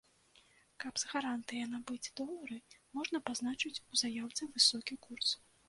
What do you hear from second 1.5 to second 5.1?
набыць долары, можна пазначыць у заяўцы высокі